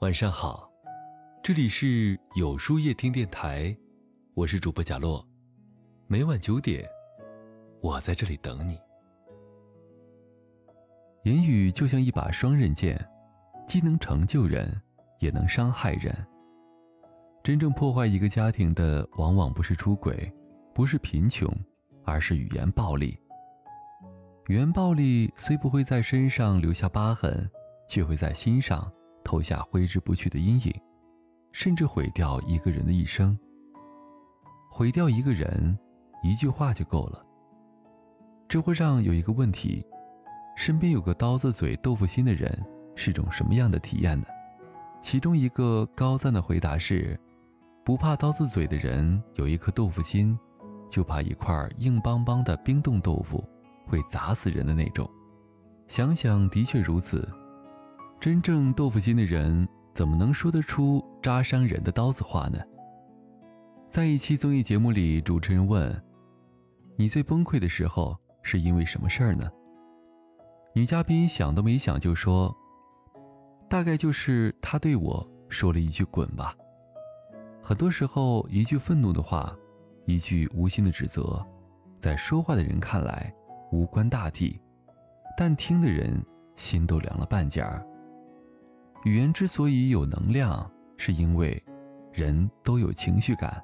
[0.00, 0.68] 晚上好，
[1.40, 3.74] 这里是有书夜听电台，
[4.34, 5.24] 我是主播贾洛，
[6.08, 6.84] 每晚九点，
[7.80, 8.78] 我在这里等你。
[11.22, 13.02] 言语就像一把双刃剑，
[13.68, 14.78] 既能成就人，
[15.20, 16.14] 也能伤害人。
[17.42, 20.30] 真正破坏一个家庭的，往往不是出轨，
[20.74, 21.48] 不是贫穷，
[22.04, 23.18] 而是语言暴力。
[24.48, 27.48] 语言暴力虽不会在身上留下疤痕，
[27.88, 28.92] 却会在心上。
[29.24, 30.72] 投下挥之不去的阴影，
[31.50, 33.36] 甚至毁掉一个人的一生。
[34.70, 35.76] 毁掉一个人，
[36.22, 37.24] 一句话就够了。
[38.48, 39.84] 知乎上有一个问题：
[40.56, 42.62] 身边有个刀子嘴豆腐心的人
[42.94, 44.26] 是种什么样的体验呢？
[45.00, 47.18] 其中一个高赞的回答是：
[47.84, 50.38] 不怕刀子嘴的人有一颗豆腐心，
[50.88, 53.42] 就怕一块硬邦邦的冰冻豆腐
[53.86, 55.08] 会砸死人的那种。
[55.86, 57.28] 想想的确如此。
[58.24, 62.58] 真正豆腐心的人，怎么能说得出扎伤人的刀子话呢？
[63.90, 66.02] 在一期综艺节目里，主持人问
[66.96, 69.50] ：“你最崩溃的时候是因为什么事儿呢？”
[70.74, 72.50] 女嘉宾想都没想就说
[73.68, 76.56] ：“大概就是他对我说了一句‘滚吧’。”
[77.60, 79.54] 很多时候，一句愤怒的话，
[80.06, 81.46] 一句无心的指责，
[81.98, 83.30] 在说话的人看来
[83.70, 84.58] 无关大体，
[85.36, 86.24] 但听的人
[86.56, 87.86] 心都凉了半截儿。
[89.04, 91.62] 语言之所以有能量，是因为
[92.10, 93.62] 人都有情绪感。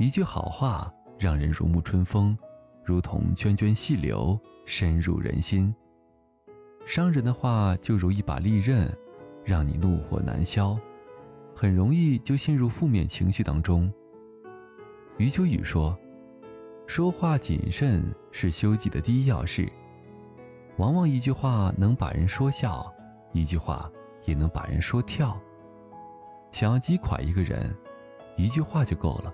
[0.00, 2.36] 一句好话让人如沐春风，
[2.84, 5.72] 如同涓涓细流，深入人心。
[6.84, 8.92] 伤人的话就如一把利刃，
[9.44, 10.76] 让你怒火难消，
[11.54, 13.92] 很容易就陷入负面情绪当中。
[15.18, 15.96] 余秋雨说
[16.88, 19.70] ：“说话谨慎是修己的第一要事。
[20.78, 22.92] 往往一句话能把人说笑，
[23.32, 23.88] 一句话。”
[24.24, 25.38] 也能把人说跳。
[26.50, 27.74] 想要击垮一个人，
[28.36, 29.32] 一句话就够了。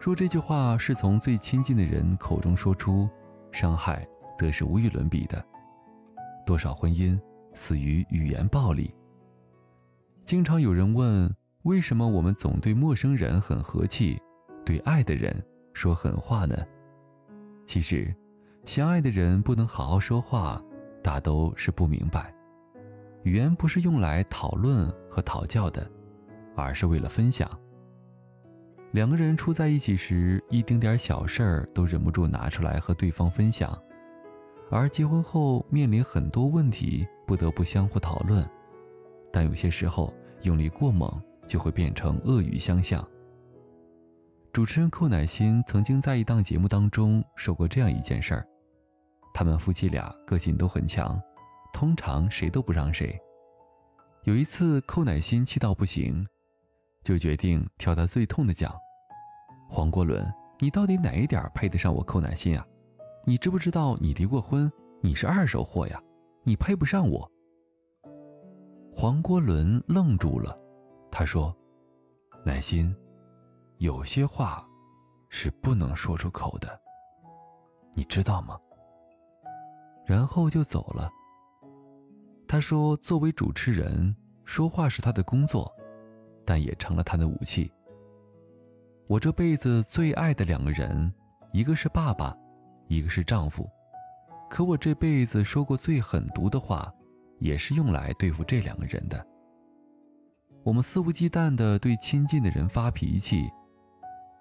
[0.00, 3.08] 若这句话是从最亲近的人口中说出，
[3.52, 5.44] 伤害则是无与伦比的。
[6.44, 7.16] 多少婚姻
[7.54, 8.92] 死于语言暴力。
[10.24, 11.32] 经常有人问，
[11.62, 14.20] 为什么我们总对陌生人很和气，
[14.64, 15.32] 对爱的人
[15.72, 16.56] 说狠话呢？
[17.64, 18.12] 其实，
[18.64, 20.60] 相爱的人不能好好说话，
[21.00, 22.34] 大都是不明白。
[23.24, 25.88] 语言不是用来讨论和讨教的，
[26.56, 27.48] 而是为了分享。
[28.90, 33.80] 两个人处在一起时，一丁点小事儿都忍不住拿出来和对方分享，
[34.70, 38.46] 而结婚后面临很多问题，不得不相互讨论。
[39.32, 40.12] 但有些时候
[40.42, 41.10] 用力过猛，
[41.46, 43.06] 就会变成恶语相向。
[44.52, 48.46] 主持人寇乃馨曾经在一档节目当中说过这样一件事儿：
[49.32, 51.18] 他们夫妻俩个性都很强。
[51.72, 53.18] 通常谁都不让谁。
[54.24, 56.24] 有一次，寇乃馨气到不行，
[57.02, 58.72] 就决定挑他最痛的讲
[59.68, 62.64] ：“黄国伦，你到底哪一点配得上我寇乃馨啊？
[63.24, 64.70] 你知不知道你离过婚？
[65.00, 66.00] 你是二手货呀，
[66.44, 67.28] 你配不上我。”
[68.94, 70.56] 黄国伦愣住了，
[71.10, 71.52] 他说
[72.44, 72.94] ：“乃馨，
[73.78, 74.64] 有些话
[75.30, 76.80] 是不能说出口的，
[77.94, 78.56] 你知道吗？”
[80.06, 81.10] 然后就走了。
[82.52, 84.14] 他说：“作为主持人，
[84.44, 85.74] 说话是他的工作，
[86.44, 87.72] 但也成了他的武器。
[89.08, 91.10] 我这辈子最爱的两个人，
[91.54, 92.36] 一个是爸爸，
[92.88, 93.66] 一个是丈夫。
[94.50, 96.92] 可我这辈子说过最狠毒的话，
[97.38, 99.26] 也是用来对付这两个人的。
[100.62, 103.48] 我们肆无忌惮地对亲近的人发脾气，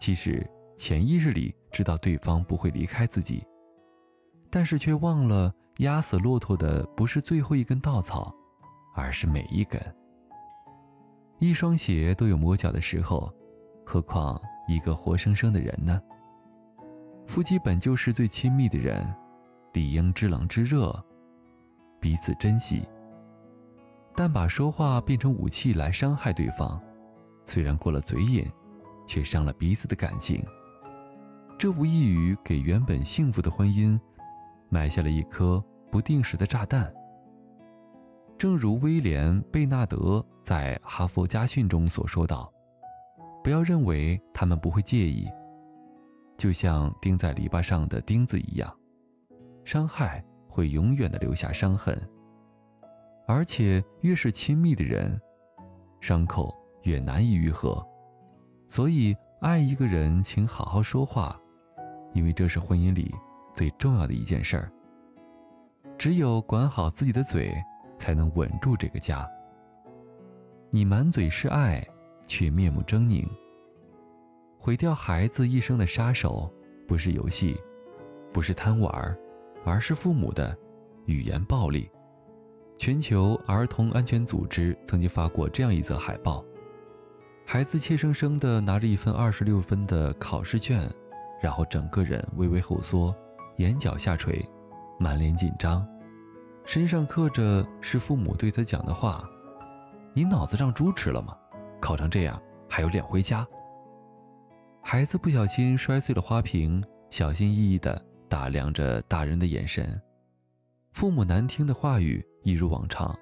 [0.00, 0.44] 其实
[0.76, 3.46] 潜意识里知道对方不会离开自己，
[4.50, 8.34] 但是却忘了。”压死骆驼的不是最后一根稻草，
[8.94, 9.80] 而是每一根。
[11.38, 13.32] 一双鞋都有磨脚的时候，
[13.84, 15.98] 何况一个活生生的人呢？
[17.26, 19.10] 夫妻本就是最亲密的人，
[19.72, 20.94] 理应知冷知热，
[21.98, 22.82] 彼此珍惜。
[24.14, 26.78] 但把说话变成武器来伤害对方，
[27.46, 28.44] 虽然过了嘴瘾，
[29.06, 30.44] 却伤了彼此的感情。
[31.56, 33.98] 这无异于给原本幸福的婚姻
[34.70, 35.62] 埋下了一颗。
[35.90, 36.88] 不定时的炸弹。
[38.38, 42.48] 正如威廉·贝纳德在《哈佛家训》中所说道
[43.42, 45.28] ：“不要认为他们不会介意，
[46.38, 48.72] 就像钉在篱笆上的钉子一样，
[49.64, 52.00] 伤害会永远的留下伤痕。
[53.26, 55.20] 而且越是亲密的人，
[56.00, 57.84] 伤口越难以愈合。
[58.68, 61.36] 所以，爱一个人，请好好说话，
[62.14, 63.12] 因为这是婚姻里
[63.54, 64.70] 最重要的一件事儿。”
[65.98, 67.52] 只有管好自己的嘴，
[67.98, 69.28] 才能稳住这个家。
[70.70, 71.86] 你满嘴是爱，
[72.26, 73.28] 却面目狰狞。
[74.58, 76.50] 毁掉孩子一生的杀手，
[76.86, 77.58] 不是游戏，
[78.32, 79.16] 不是贪玩，
[79.64, 80.56] 而是父母的
[81.06, 81.90] 语言暴力。
[82.78, 86.42] 全球儿童安全组织曾经发过这样一则海报：
[87.44, 90.90] 孩子怯生生地拿着一份二十六分的考试卷，
[91.42, 93.14] 然后整个人微微后缩，
[93.60, 94.42] 眼角下垂，
[94.98, 95.86] 满脸紧张，
[96.64, 99.22] 身上刻着是父母对他讲的话。
[100.14, 101.36] 你脑子让猪吃了吗？
[101.78, 102.40] 考成这样
[102.70, 103.46] 还有脸回家？
[104.82, 110.00] 孩子不小心摔碎了花瓶，小心翼翼地打量着大人的眼神。
[110.92, 113.14] 父母难听的话语一如往常，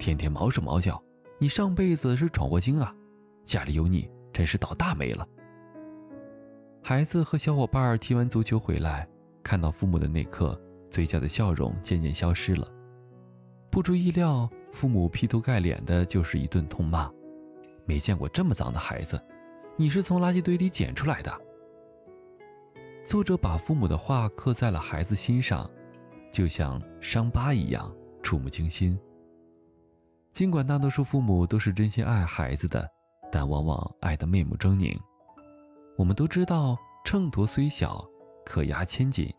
[0.00, 1.00] 天天毛手毛脚。
[1.38, 2.92] 你上辈子是闯祸精啊！
[3.44, 5.24] 家里有你真是倒大霉了。
[6.82, 9.08] 孩子和小伙伴踢完足球回来，
[9.42, 12.70] 看到父母的那刻，嘴角的笑容渐渐消失了。
[13.70, 14.48] 不出意料。
[14.72, 17.10] 父母劈头盖脸的就是一顿痛骂，
[17.84, 19.20] 没见过这么脏的孩子，
[19.74, 21.40] 你是从垃圾堆里捡出来的。
[23.04, 25.68] 作者把父母的话刻在了孩子心上，
[26.30, 28.96] 就像伤疤一样触目惊心。
[30.30, 32.88] 尽管大多数父母都是真心爱孩子的，
[33.32, 34.96] 但往往爱得面目狰狞。
[35.98, 38.08] 我们都知道，秤砣虽小，
[38.44, 39.32] 可压千斤。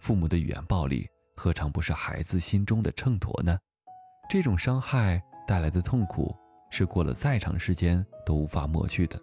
[0.00, 3.58] 父母的语言暴力，何尝不是孩子心中的秤砣呢？
[4.28, 6.34] 这种伤害带来的痛苦，
[6.70, 9.20] 是过了再长时间都无法抹去的。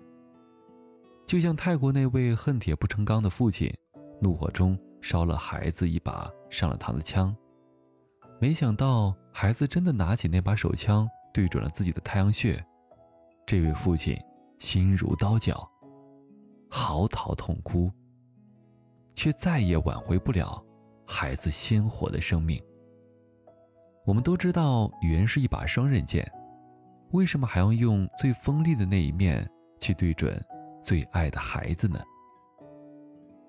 [1.25, 3.71] 就像泰国那位恨铁不成钢的父亲，
[4.19, 7.35] 怒火中烧了孩子一把上了膛的枪，
[8.39, 12.63] 没想到孩子真的拿起那把手枪对准了自己的太阳穴，
[13.45, 14.17] 这位父亲
[14.59, 15.69] 心如刀绞，
[16.69, 17.91] 嚎啕痛哭，
[19.15, 20.63] 却再也挽回不了
[21.05, 22.61] 孩子鲜活的生命。
[24.05, 26.29] 我们都知道，语言是一把双刃剑，
[27.11, 29.47] 为什么还要用最锋利的那一面
[29.79, 30.43] 去对准
[30.81, 31.99] 最爱的孩子呢？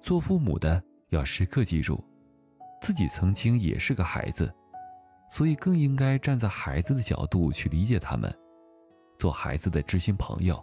[0.03, 2.05] 做父母的要时刻记住，
[2.81, 4.53] 自己曾经也是个孩子，
[5.31, 8.31] 所以更应该站在孩子的角度去理解他们，
[9.19, 10.63] 做孩子的知心朋友，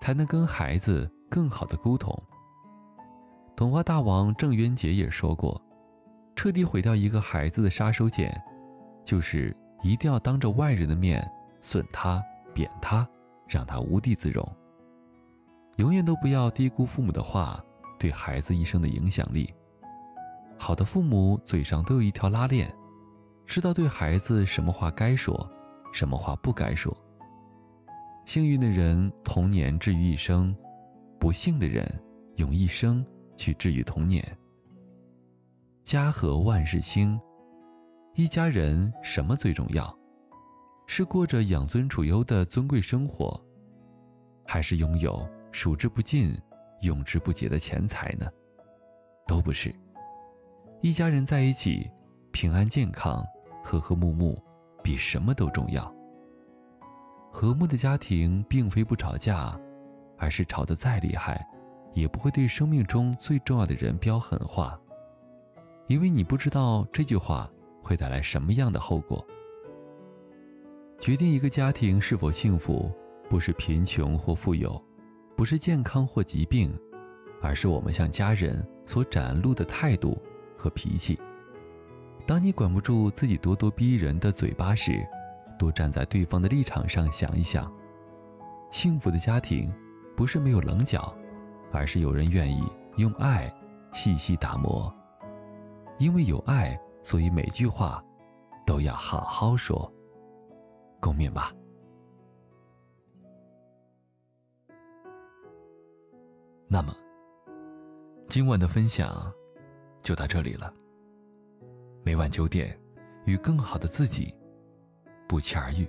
[0.00, 2.12] 才能跟孩子更好的沟通。
[3.58, 5.60] 童话大王郑渊洁也说过，
[6.36, 8.32] 彻底毁掉一个孩子的杀手锏。
[9.02, 9.52] 就是
[9.82, 11.28] 一定要当着外人的面
[11.58, 12.22] 损他、
[12.54, 13.04] 贬他，
[13.48, 14.48] 让他无地自容。
[15.78, 17.60] 永远都不要低估父母的话
[17.98, 19.52] 对孩子一生的影响力。
[20.56, 22.72] 好的父母嘴上都有一条拉链，
[23.44, 25.50] 知道对孩子什么话该说，
[25.92, 26.96] 什么话不该说。
[28.24, 30.54] 幸运的人童年治愈一生，
[31.18, 32.00] 不幸的人
[32.36, 33.04] 用一生
[33.38, 34.22] 去治愈童年。
[35.82, 37.18] 家和万事兴。
[38.14, 39.96] 一家人什么最重要？
[40.88, 43.40] 是过着养尊处优的尊贵生活，
[44.44, 46.36] 还是拥有数之不尽、
[46.82, 48.26] 用之不竭的钱财呢？
[49.26, 49.72] 都不是。
[50.82, 51.88] 一家人在一起，
[52.32, 53.24] 平安健康、
[53.62, 54.42] 和和睦睦，
[54.82, 55.94] 比什么都重要。
[57.30, 59.56] 和睦的家庭并非不吵架，
[60.16, 61.46] 而是吵得再厉害，
[61.98, 64.78] 也不会对生命中最重要的人飙狠话，
[65.86, 67.50] 因为你不知道这句话。
[67.80, 69.26] 会带来什么样的后果？
[70.98, 72.92] 决定一个家庭是否幸福，
[73.30, 74.78] 不是贫穷或富有，
[75.34, 76.70] 不是健康或疾病，
[77.40, 80.20] 而是我们向家人所展露的态度
[80.54, 81.18] 和脾气。
[82.26, 85.02] 当你管不住自己咄咄逼人的嘴巴时，
[85.58, 87.72] 多站在对方的立场上想一想。
[88.70, 89.72] 幸福的家庭，
[90.14, 91.16] 不是没有棱角，
[91.72, 92.62] 而是有人愿意
[92.96, 93.52] 用爱
[93.92, 94.92] 细细打磨。
[95.98, 96.78] 因为有爱。
[97.00, 98.04] 所以每句话
[98.66, 99.90] 都要好好说，
[101.00, 101.50] 共勉吧。
[106.66, 106.94] 那么，
[108.26, 109.32] 今晚的分享
[110.02, 110.70] 就到这里了。
[112.04, 112.78] 每晚九点，
[113.24, 114.36] 与更好的自己
[115.26, 115.88] 不期而遇。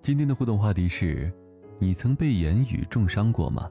[0.00, 1.30] 今天的互动话题是：
[1.78, 3.70] 你曾被言语重伤过吗？